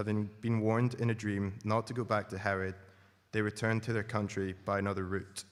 [0.00, 2.74] having been warned in a dream not to go back to Herod,
[3.32, 5.44] they returned to their country by another route.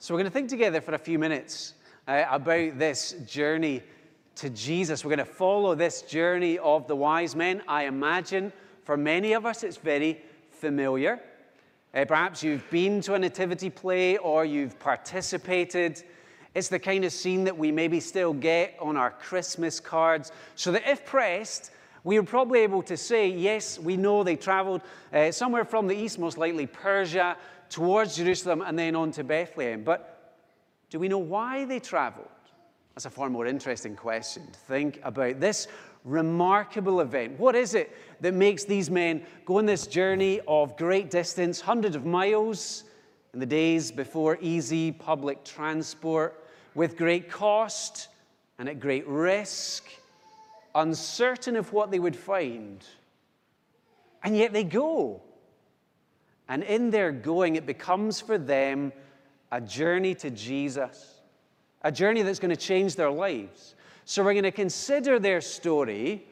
[0.00, 1.74] So, we're going to think together for a few minutes
[2.08, 3.80] uh, about this journey
[4.34, 5.04] to Jesus.
[5.04, 7.62] We're going to follow this journey of the wise men.
[7.68, 8.52] I imagine
[8.82, 10.20] for many of us it's very
[10.50, 11.20] familiar.
[11.94, 16.02] Uh, perhaps you've been to a nativity play or you've participated.
[16.54, 20.72] It's the kind of scene that we maybe still get on our Christmas cards, so
[20.72, 21.70] that if pressed,
[22.04, 25.94] we are probably able to say, yes, we know they traveled uh, somewhere from the
[25.94, 27.36] east, most likely Persia,
[27.68, 29.84] towards Jerusalem and then on to Bethlehem.
[29.84, 30.34] But
[30.90, 32.28] do we know why they traveled?
[32.94, 35.38] That's a far more interesting question to think about.
[35.38, 35.68] This
[36.04, 37.38] remarkable event.
[37.38, 41.94] What is it that makes these men go on this journey of great distance, hundreds
[41.94, 42.84] of miles,
[43.38, 48.08] in the days before easy public transport, with great cost
[48.58, 49.84] and at great risk,
[50.74, 52.84] uncertain of what they would find?
[54.24, 55.22] And yet they go.
[56.48, 58.92] And in their going, it becomes for them
[59.52, 61.20] a journey to Jesus,
[61.82, 63.76] a journey that's going to change their lives.
[64.04, 66.26] So we're going to consider their story.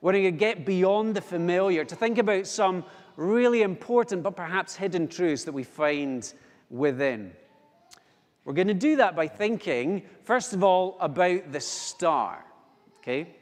[0.00, 2.82] We're going to get beyond the familiar to think about some
[3.16, 6.32] really important but perhaps hidden truths that we find
[6.70, 7.32] within.
[8.44, 12.44] We're going to do that by thinking, first of all, about the star.
[12.98, 13.34] Okay?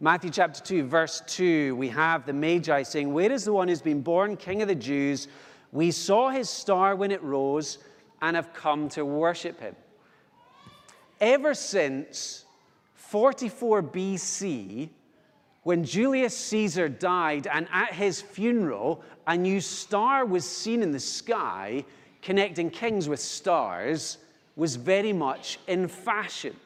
[0.00, 3.80] Matthew chapter 2, verse 2, we have the Magi saying, Where is the one who's
[3.80, 5.28] been born King of the Jews?
[5.72, 7.78] We saw his star when it rose
[8.20, 9.74] and have come to worship him.
[11.20, 12.44] Ever since
[12.94, 14.90] 44 BC,
[15.62, 21.00] when Julius Caesar died, and at his funeral, a new star was seen in the
[21.00, 21.84] sky,
[22.24, 24.18] connecting kings with stars,
[24.56, 26.56] was very much in fashion.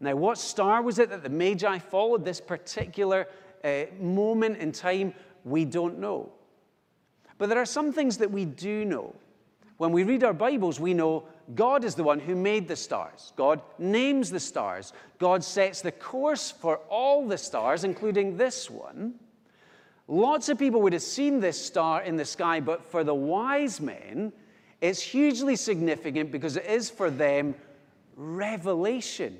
[0.00, 3.28] Now, what star was it that the Magi followed this particular
[3.62, 5.14] uh, moment in time?
[5.44, 6.32] We don't know.
[7.36, 9.14] But there are some things that we do know.
[9.76, 11.24] When we read our Bibles, we know
[11.54, 13.32] God is the one who made the stars.
[13.36, 14.94] God names the stars.
[15.18, 19.14] God sets the course for all the stars, including this one.
[20.10, 23.80] Lots of people would have seen this star in the sky, but for the wise
[23.80, 24.32] men,
[24.80, 27.54] it's hugely significant because it is for them
[28.16, 29.38] revelation.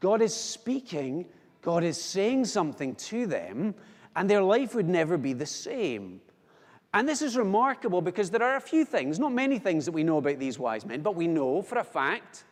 [0.00, 1.26] God is speaking,
[1.62, 3.72] God is saying something to them,
[4.16, 6.20] and their life would never be the same.
[6.92, 10.02] And this is remarkable because there are a few things, not many things that we
[10.02, 12.42] know about these wise men, but we know for a fact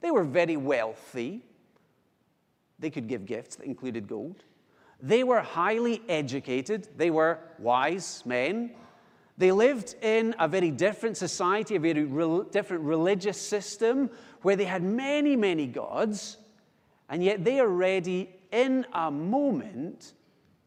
[0.00, 1.42] they were very wealthy.
[2.78, 4.42] They could give gifts that included gold.
[5.00, 6.88] They were highly educated.
[6.96, 8.72] They were wise men.
[9.36, 14.10] They lived in a very different society, a very re- different religious system
[14.42, 16.38] where they had many, many gods.
[17.08, 20.14] And yet they are ready in a moment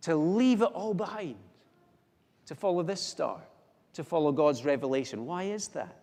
[0.01, 1.35] to leave it all behind,
[2.45, 3.41] to follow this star,
[3.93, 5.25] to follow God's revelation.
[5.25, 5.95] Why is that?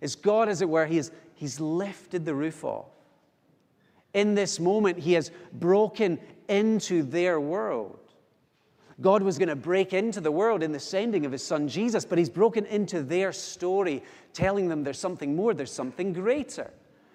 [0.00, 2.86] It's God, as it were, he has, He's lifted the roof off.
[4.12, 6.18] In this moment, He has broken
[6.50, 7.98] into their world.
[9.00, 12.04] God was going to break into the world in the sending of His Son Jesus,
[12.04, 14.02] but He's broken into their story,
[14.34, 16.70] telling them there's something more, there's something greater.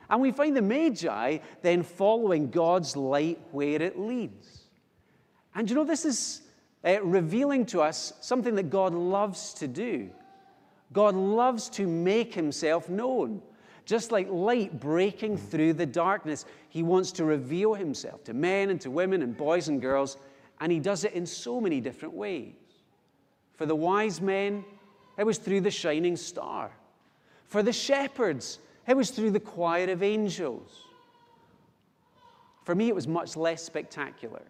[0.09, 4.63] And we find the Magi then following God's light where it leads.
[5.53, 6.41] And you know, this is
[6.84, 10.09] uh, revealing to us something that God loves to do.
[10.94, 13.41] God loves to make himself known.
[13.85, 18.81] Just like light breaking through the darkness, he wants to reveal himself to men and
[18.81, 20.18] to women and boys and girls,
[20.59, 22.56] and he does it in so many different ways.
[23.53, 24.66] For the wise men,
[25.18, 26.72] it was through the shining star.
[27.45, 30.81] For the shepherds, it was through the choir of angels.
[32.63, 34.41] For me, it was much less spectacular.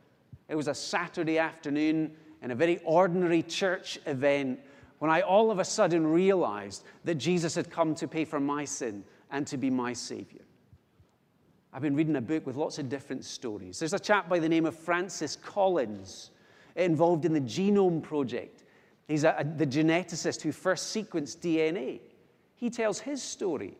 [0.47, 4.59] It was a Saturday afternoon in a very ordinary church event
[4.99, 8.63] when I all of a sudden realized that Jesus had come to pay for my
[8.63, 10.41] sin and to be my Savior.
[11.73, 13.79] I've been reading a book with lots of different stories.
[13.79, 16.31] There's a chap by the name of Francis Collins
[16.75, 18.63] involved in the Genome Project.
[19.07, 21.99] He's a, a, the geneticist who first sequenced DNA.
[22.55, 23.77] He tells his story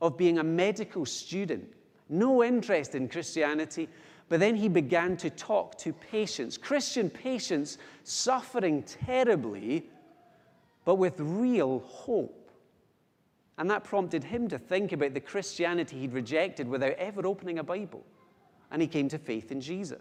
[0.00, 1.72] of being a medical student,
[2.08, 3.88] no interest in Christianity,
[4.28, 9.86] but then he began to talk to patients, Christian patients suffering terribly,
[10.84, 12.47] but with real hope.
[13.58, 17.64] And that prompted him to think about the Christianity he'd rejected without ever opening a
[17.64, 18.04] Bible.
[18.70, 20.00] And he came to faith in Jesus.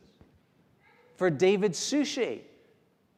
[1.16, 2.44] For David Suchet,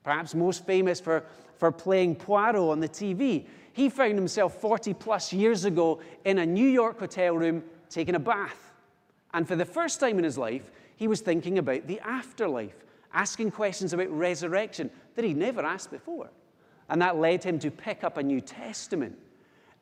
[0.03, 1.25] perhaps most famous for,
[1.57, 6.45] for playing Poirot on the TV, he found himself 40 plus years ago in a
[6.45, 8.71] New York hotel room taking a bath.
[9.33, 13.51] And for the first time in his life, he was thinking about the afterlife, asking
[13.51, 16.29] questions about resurrection that he'd never asked before.
[16.89, 19.17] And that led him to pick up a New Testament.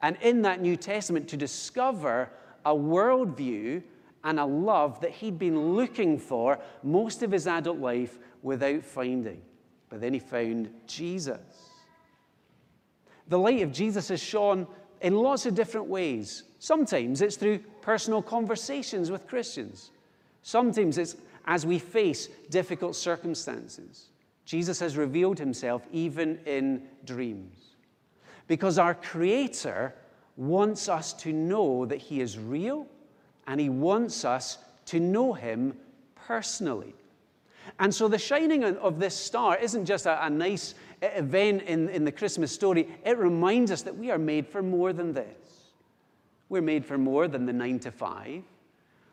[0.02, 2.30] And in that New Testament, to discover
[2.66, 3.82] a worldview
[4.24, 9.42] and a love that he'd been looking for most of his adult life without finding.
[9.90, 11.40] But then he found Jesus.
[13.28, 14.68] The light of Jesus is shone
[15.02, 16.44] in lots of different ways.
[16.60, 19.92] Sometimes it's through personal conversations with Christians.
[20.42, 21.16] Sometimes it's
[21.46, 24.10] as we face difficult circumstances.
[24.46, 27.77] Jesus has revealed himself even in dreams.
[28.48, 29.94] Because our Creator
[30.36, 32.88] wants us to know that He is real
[33.46, 35.78] and He wants us to know Him
[36.16, 36.94] personally.
[37.80, 42.06] And so the shining of this star isn't just a, a nice event in, in
[42.06, 45.28] the Christmas story, it reminds us that we are made for more than this.
[46.50, 48.44] We're made for more than the nine to five.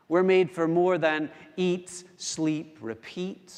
[0.08, 3.54] We're made for more than eat, sleep, repeat.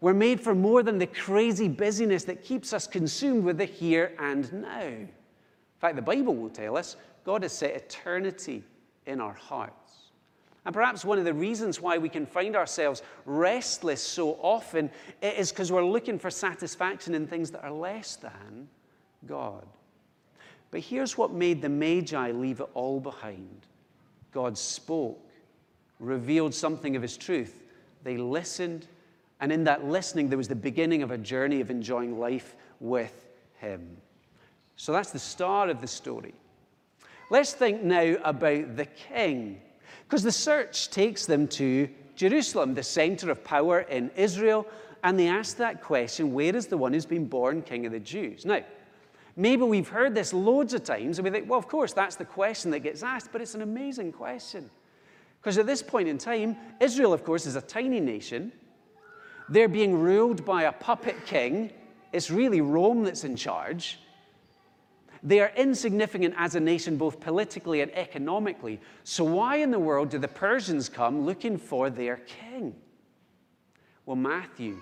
[0.00, 4.12] We're made for more than the crazy busyness that keeps us consumed with the here
[4.18, 4.82] and now.
[4.82, 5.08] In
[5.80, 8.62] fact, the Bible will tell us God has set eternity
[9.06, 9.96] in our hearts.
[10.64, 14.90] And perhaps one of the reasons why we can find ourselves restless so often
[15.22, 18.68] is because we're looking for satisfaction in things that are less than
[19.26, 19.64] God.
[20.72, 23.66] But here's what made the Magi leave it all behind
[24.32, 25.20] God spoke,
[26.00, 27.62] revealed something of his truth.
[28.02, 28.88] They listened,
[29.40, 33.26] and in that listening, there was the beginning of a journey of enjoying life with
[33.58, 33.96] him.
[34.76, 36.34] So that's the start of the story.
[37.30, 39.60] Let's think now about the king
[40.04, 44.66] because the search takes them to Jerusalem, the center of power in Israel,
[45.02, 48.00] and they ask that question where is the one who's been born king of the
[48.00, 48.44] Jews?
[48.44, 48.60] Now,
[49.36, 52.24] maybe we've heard this loads of times, and we think, well, of course, that's the
[52.24, 54.70] question that gets asked, but it's an amazing question.
[55.40, 58.52] Because at this point in time, Israel, of course, is a tiny nation.
[59.48, 61.70] They're being ruled by a puppet king.
[62.12, 63.98] It's really Rome that's in charge.
[65.22, 68.80] They are insignificant as a nation, both politically and economically.
[69.04, 72.74] So, why in the world do the Persians come looking for their king?
[74.04, 74.78] Well, Matthew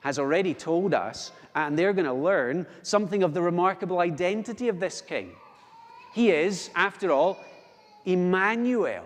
[0.00, 4.78] has already told us, and they're going to learn something of the remarkable identity of
[4.78, 5.32] this king.
[6.14, 7.36] He is, after all,
[8.04, 9.04] Emmanuel,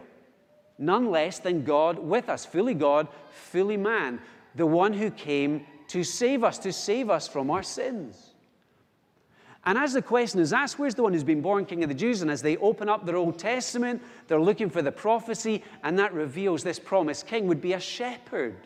[0.79, 4.21] none less than God with us, fully God, fully man,
[4.55, 8.31] the one who came to save us, to save us from our sins.
[9.65, 11.95] And as the question is asked, where's the one who's been born King of the
[11.95, 12.23] Jews?
[12.23, 16.13] And as they open up their Old Testament, they're looking for the prophecy, and that
[16.13, 18.57] reveals this promised king would be a shepherd,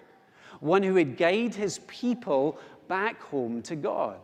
[0.60, 2.58] one who would guide his people
[2.88, 4.18] back home to God.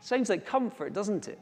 [0.00, 1.38] Sounds like comfort, doesn't it?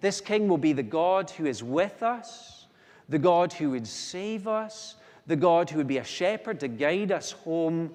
[0.00, 2.66] This king will be the God who is with us,
[3.08, 4.94] the God who would save us,
[5.28, 7.92] the God who would be a shepherd to guide us home.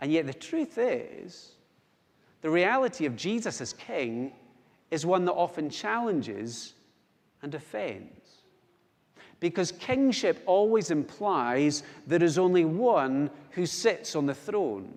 [0.00, 1.52] And yet, the truth is,
[2.42, 4.32] the reality of Jesus as king
[4.90, 6.74] is one that often challenges
[7.42, 8.10] and offends.
[9.38, 14.92] Because kingship always implies there is only one who sits on the throne.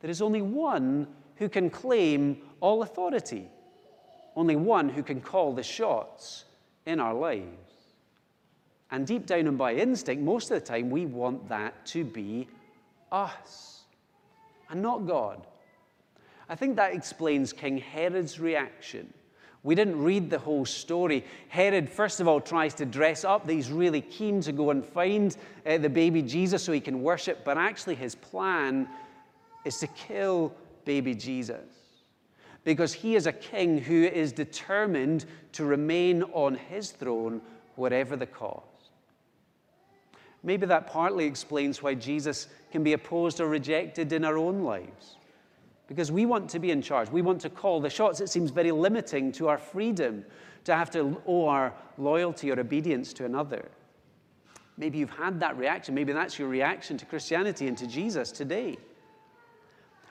[0.00, 3.48] There is only one who can claim all authority,
[4.36, 6.44] only one who can call the shots
[6.86, 7.81] in our lives.
[8.92, 12.46] And deep down and by instinct, most of the time, we want that to be
[13.10, 13.80] us
[14.70, 15.46] and not God.
[16.48, 19.12] I think that explains King Herod's reaction.
[19.62, 21.24] We didn't read the whole story.
[21.48, 25.36] Herod, first of all, tries to dress up he's really keen to go and find
[25.64, 28.88] uh, the baby Jesus so he can worship, but actually, his plan
[29.64, 30.52] is to kill
[30.84, 31.70] baby Jesus
[32.64, 37.40] because he is a king who is determined to remain on his throne,
[37.76, 38.71] whatever the cost.
[40.42, 45.16] Maybe that partly explains why Jesus can be opposed or rejected in our own lives
[45.88, 47.10] because we want to be in charge.
[47.10, 48.20] We want to call the shots.
[48.20, 50.24] It seems very limiting to our freedom
[50.64, 53.68] to have to owe our loyalty or obedience to another.
[54.78, 55.94] Maybe you've had that reaction.
[55.94, 58.78] Maybe that's your reaction to Christianity and to Jesus today.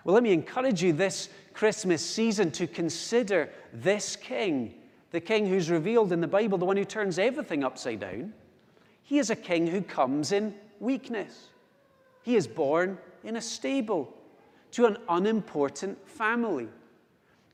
[0.03, 4.75] Well, let me encourage you this Christmas season to consider this king,
[5.11, 8.33] the king who's revealed in the Bible, the one who turns everything upside down.
[9.03, 11.49] He is a king who comes in weakness.
[12.23, 14.13] He is born in a stable
[14.71, 16.67] to an unimportant family.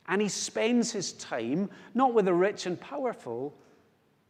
[0.07, 3.53] And he spends his time not with the rich and powerful,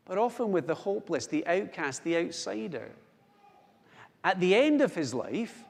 [0.06, 2.90] but often with the hopeless, the outcast, the outsider.
[4.24, 5.64] At the end of his life,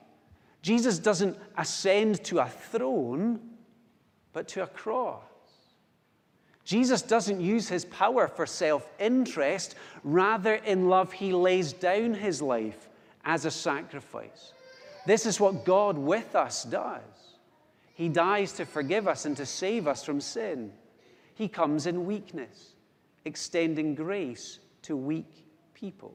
[0.61, 3.39] Jesus doesn't ascend to a throne,
[4.33, 5.23] but to a cross.
[6.67, 9.75] Jesus doesn't use his power for self interest.
[10.03, 12.89] Rather, in love, he lays down his life
[13.23, 14.51] as a sacrifice.
[15.05, 17.37] This is what God with us does.
[17.93, 20.73] He dies to forgive us and to save us from sin.
[21.35, 22.73] He comes in weakness,
[23.23, 26.13] extending grace to weak people.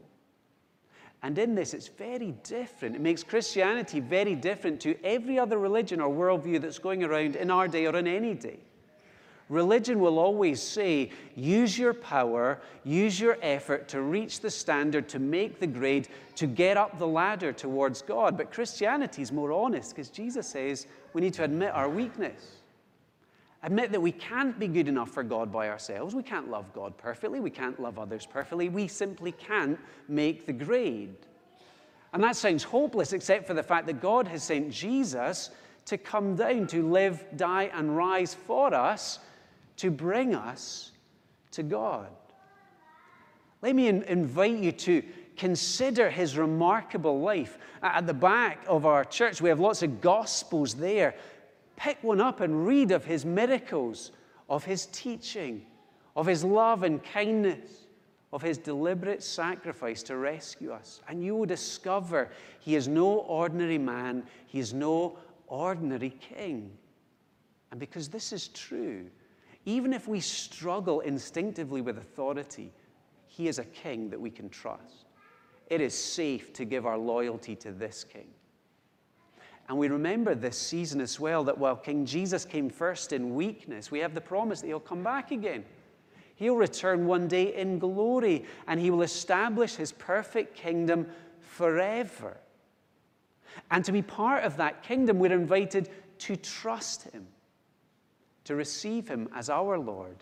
[1.23, 2.95] And in this, it's very different.
[2.95, 7.51] It makes Christianity very different to every other religion or worldview that's going around in
[7.51, 8.59] our day or in any day.
[9.53, 15.19] Religion will always say, use your power, use your effort to reach the standard, to
[15.19, 18.39] make the grade, to get up the ladder towards God.
[18.39, 22.63] But Christianity is more honest because Jesus says we need to admit our weakness.
[23.63, 26.15] Admit that we can't be good enough for God by ourselves.
[26.15, 27.39] We can't love God perfectly.
[27.39, 28.71] We can't love others perfectly.
[28.71, 29.79] We simply can't
[30.09, 31.15] make the grade.
[32.15, 35.51] And that sounds hopeless, except for the fact that God has sent Jesus
[35.85, 39.19] to come down, to live, die, and rise for us,
[39.83, 40.93] to bring us
[41.51, 42.07] to God.
[43.63, 45.03] Let me in- invite you to
[45.37, 47.59] consider his remarkable life.
[47.83, 51.17] At the back of our church, we have lots of gospels there
[51.75, 54.13] pick one up and read of his miracles,
[54.49, 55.67] of his teaching,
[56.15, 57.87] of his love and kindness,
[58.33, 61.01] of his deliberate sacrifice to rescue us.
[61.09, 66.71] And you will discover he is no ordinary man, he is no ordinary king.
[67.73, 69.07] And because this is true,
[69.65, 72.73] even if we struggle instinctively with authority,
[73.27, 75.07] he is a king that we can trust.
[75.69, 78.29] It is safe to give our loyalty to this king.
[79.69, 83.91] And we remember this season as well that while King Jesus came first in weakness,
[83.91, 85.65] we have the promise that he'll come back again.
[86.35, 91.07] He'll return one day in glory and he will establish his perfect kingdom
[91.41, 92.39] forever.
[93.71, 95.89] And to be part of that kingdom, we're invited
[96.19, 97.27] to trust him,
[98.45, 100.17] to receive him as our Lord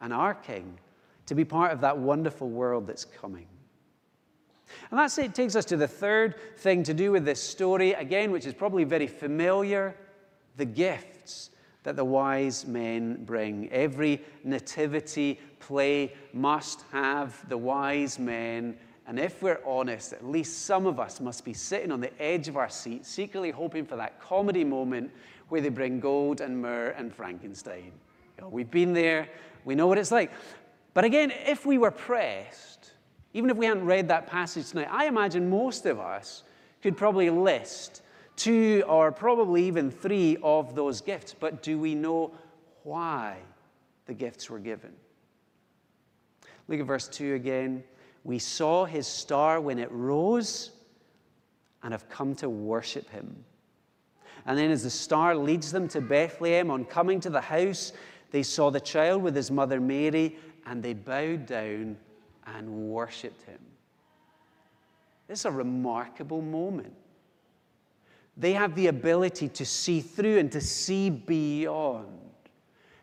[0.00, 0.78] and our King,
[1.26, 3.46] to be part of that wonderful world that's coming.
[4.90, 8.46] And that takes us to the third thing to do with this story, again, which
[8.46, 9.96] is probably very familiar
[10.56, 11.50] the gifts
[11.82, 13.70] that the wise men bring.
[13.70, 18.76] Every nativity play must have the wise men.
[19.06, 22.48] And if we're honest, at least some of us must be sitting on the edge
[22.48, 25.12] of our seat, secretly hoping for that comedy moment
[25.48, 27.92] where they bring gold and myrrh and Frankenstein.
[28.36, 29.28] You know, we've been there,
[29.64, 30.30] we know what it's like.
[30.94, 32.92] But again, if we were pressed,
[33.34, 36.42] even if we hadn't read that passage tonight, I imagine most of us
[36.82, 38.02] could probably list
[38.36, 41.34] two or probably even three of those gifts.
[41.38, 42.32] But do we know
[42.82, 43.36] why
[44.06, 44.92] the gifts were given?
[46.68, 47.84] Look at verse 2 again.
[48.24, 50.70] We saw his star when it rose
[51.82, 53.44] and have come to worship him.
[54.46, 57.92] And then, as the star leads them to Bethlehem, on coming to the house,
[58.30, 60.36] they saw the child with his mother Mary,
[60.66, 61.96] and they bowed down
[62.46, 63.58] and worshiped him.
[65.26, 66.94] This is a remarkable moment.
[68.36, 72.06] They have the ability to see through and to see beyond.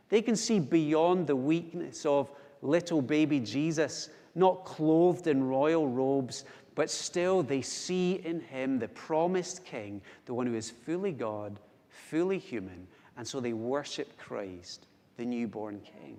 [0.10, 2.32] They can see beyond the weakness of
[2.62, 8.88] little baby Jesus, not clothed in royal robes, but still they see in him the
[8.88, 12.88] promised king, the one who is fully God, fully human,
[13.18, 14.88] and so they worship Christ,
[15.18, 16.18] the newborn king.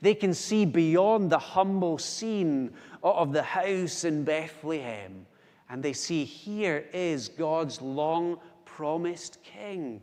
[0.00, 2.72] They can see beyond the humble scene
[3.02, 5.26] of the house in Bethlehem.
[5.68, 10.00] And they see here is God's long promised King.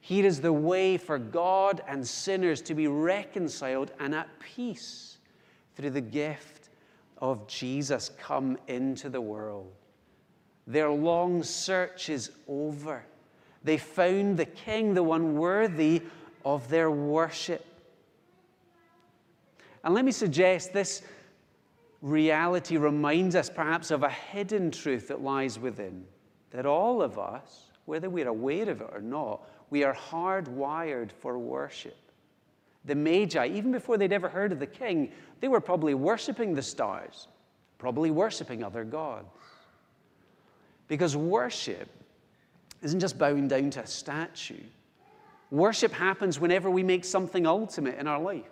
[0.00, 5.18] Here is the way for God and sinners to be reconciled and at peace
[5.74, 6.57] through the gift
[7.18, 9.72] of Jesus come into the world.
[10.66, 13.04] Their long search is over.
[13.64, 16.02] They found the King, the one worthy
[16.44, 17.64] of their worship.
[19.84, 21.02] And let me suggest this
[22.02, 26.04] reality reminds us perhaps of a hidden truth that lies within
[26.50, 31.38] that all of us, whether we're aware of it or not, we are hardwired for
[31.38, 31.96] worship.
[32.84, 36.62] The Magi, even before they'd ever heard of the king, they were probably worshiping the
[36.62, 37.28] stars,
[37.78, 39.26] probably worshiping other gods.
[40.88, 41.88] Because worship
[42.82, 44.62] isn't just bowing down to a statue.
[45.50, 48.50] Worship happens whenever we make something ultimate in our life.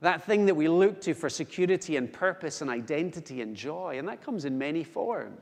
[0.00, 4.06] That thing that we look to for security and purpose and identity and joy, and
[4.08, 5.40] that comes in many forms.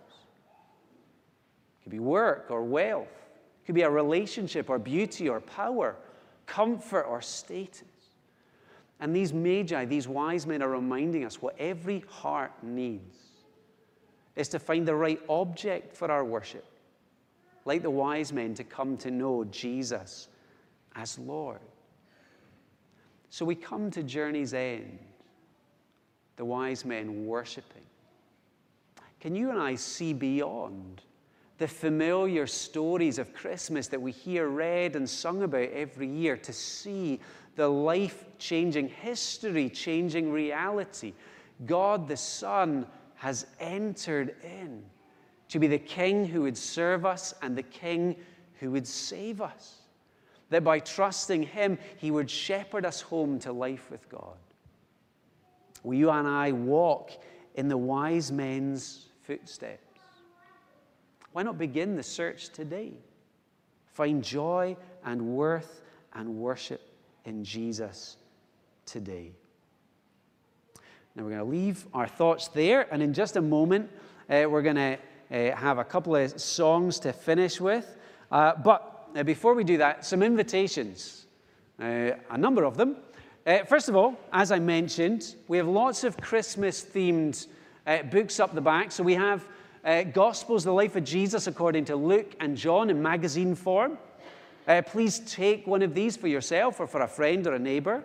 [1.80, 5.97] It could be work or wealth, it could be a relationship or beauty or power,
[6.47, 7.83] comfort or status.
[9.04, 13.18] And these magi, these wise men, are reminding us what every heart needs
[14.34, 16.64] is to find the right object for our worship,
[17.66, 20.28] like the wise men, to come to know Jesus
[20.96, 21.61] as Lord.
[23.28, 24.99] So we come to journey's end,
[26.37, 27.84] the wise men worshiping.
[29.20, 31.02] Can you and I see beyond
[31.58, 36.54] the familiar stories of Christmas that we hear read and sung about every year to
[36.54, 37.20] see
[37.56, 41.12] the life changing, history changing reality?
[41.66, 44.82] God the Son has entered in
[45.49, 48.16] to be the King who would serve us and the King
[48.61, 49.76] who would save us.
[50.50, 54.37] That by trusting Him, He would shepherd us home to life with God.
[55.82, 57.11] Will you and I walk
[57.54, 59.80] in the wise men's footsteps?
[61.32, 62.92] Why not begin the search today?
[63.92, 65.82] Find joy and worth
[66.14, 66.80] and worship
[67.24, 68.16] in Jesus
[68.86, 69.32] today.
[71.14, 73.90] Now we're going to leave our thoughts there, and in just a moment,
[74.28, 74.98] uh, we're going to
[75.30, 77.96] uh, have a couple of songs to finish with.
[78.30, 81.26] Uh, but uh, before we do that, some invitations,
[81.80, 82.96] uh, a number of them.
[83.46, 87.46] Uh, first of all, as I mentioned, we have lots of Christmas themed
[88.10, 88.90] books up the back.
[88.90, 89.46] So we have
[90.12, 93.98] Gospels, the life of Jesus according to Luke and John in magazine form.
[94.87, 98.04] Please take one of these for yourself or for a friend or a neighbor.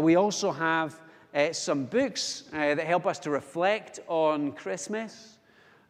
[0.00, 1.00] we also have
[1.34, 5.38] uh, some books uh, that help us to reflect on Christmas,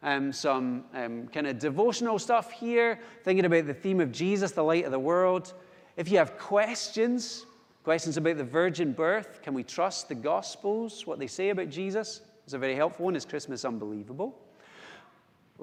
[0.01, 4.63] um, some um, kind of devotional stuff here, thinking about the theme of Jesus, the
[4.63, 5.53] light of the world.
[5.97, 7.45] If you have questions,
[7.83, 12.21] questions about the virgin birth, can we trust the Gospels, what they say about Jesus?
[12.45, 13.15] It's a very helpful one.
[13.15, 14.37] Is Christmas unbelievable?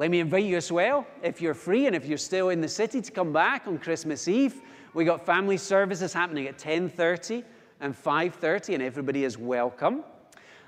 [0.00, 2.68] Let me invite you as well, if you're free and if you're still in the
[2.68, 4.62] city, to come back on Christmas Eve.
[4.94, 7.44] We got family services happening at 10:30
[7.80, 10.02] and 5.30 and everybody is welcome.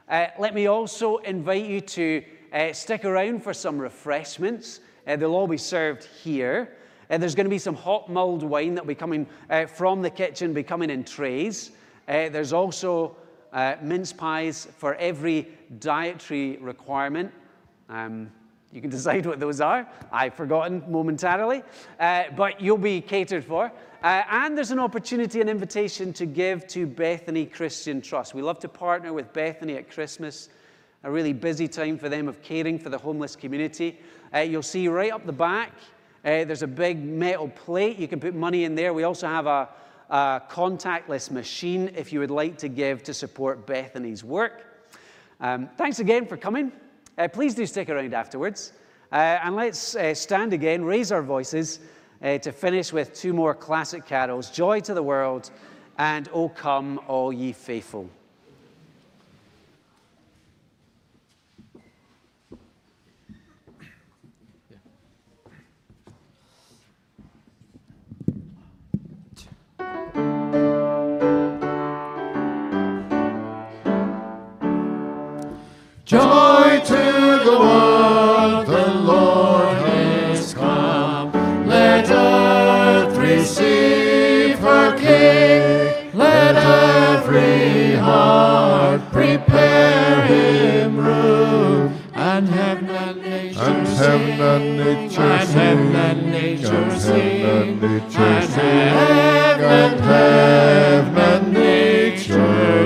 [0.07, 2.23] Uh, let me also invite you to
[2.53, 4.81] uh, stick around for some refreshments.
[5.07, 6.77] Uh, they'll all be served here.
[7.09, 10.03] Uh, there's going to be some hot mulled wine that will be coming uh, from
[10.03, 11.71] the kitchen, be coming in trays.
[12.07, 13.17] Uh, there's also
[13.81, 15.49] mince pies for every
[15.79, 17.33] dietary requirement.
[17.89, 18.31] Um,
[18.73, 19.87] you can decide what those are.
[20.11, 21.63] I've forgotten momentarily,
[21.99, 23.71] but you'll be catered for.
[24.03, 28.35] Uh, and there's an opportunity, an invitation to give to Bethany Christian Trust.
[28.35, 30.49] We love to partner with Bethany at Christmas,
[31.05, 34.01] a really busy time for them of caring for the homeless community.
[34.35, 35.71] Uh, you'll see right up the back,
[36.25, 37.97] uh, there's a big metal plate.
[37.97, 38.93] You can put money in there.
[38.93, 39.69] We also have a,
[40.11, 44.65] a contactless machine if you would like to give to support Bethany's work.
[45.41, 46.73] Um, thanks again for coming.
[47.19, 48.73] Uh, please do stick around afterwards.
[49.11, 51.81] Uh, and let's uh, stand again, raise our voices
[52.23, 55.51] uh, to finish with two more classic carols Joy to the World
[55.99, 58.09] and O Come, All Ye Faithful.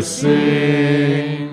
[0.06, 1.52] Sing.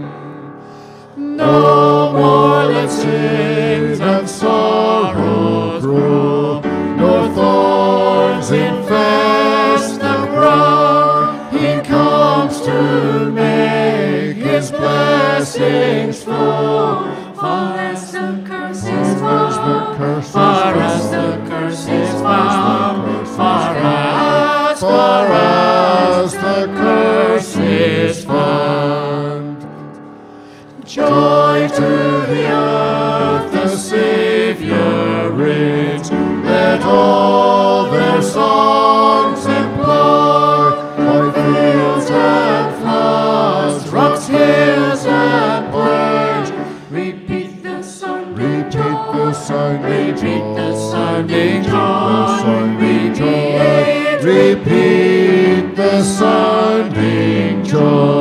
[1.18, 6.62] No more let sins and sorrow grow,
[6.96, 11.58] nor thorns infest the ground.
[11.58, 17.23] He comes to make his blessings flow.
[56.04, 58.13] The sounding joy.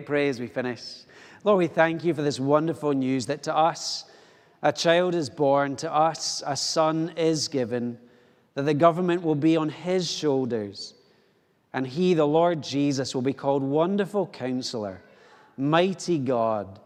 [0.00, 0.82] Pray as we finish.
[1.44, 4.04] Lord, we thank you for this wonderful news that to us
[4.62, 7.98] a child is born, to us a son is given,
[8.54, 10.94] that the government will be on his shoulders,
[11.72, 15.02] and he, the Lord Jesus, will be called Wonderful Counselor,
[15.56, 16.78] Mighty God,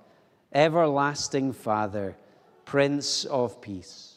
[0.54, 2.16] Everlasting Father,
[2.64, 4.14] Prince of Peace.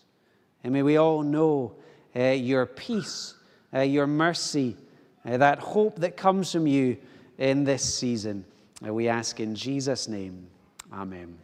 [0.64, 1.74] And may we all know
[2.16, 3.34] uh, your peace,
[3.74, 4.78] uh, your mercy,
[5.26, 6.98] uh, that hope that comes from you
[7.38, 8.46] in this season.
[8.86, 10.48] Uh, we ask in Jesus' name.
[10.94, 11.38] Amen.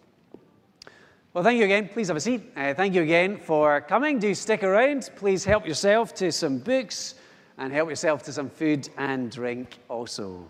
[1.34, 1.90] Well, thank you again.
[1.90, 2.44] Please have a seat.
[2.56, 4.20] Uh, thank you again for coming.
[4.20, 5.10] Do stick around.
[5.18, 7.16] Please help yourself to some books
[7.58, 10.50] and help yourself to some food and drink also.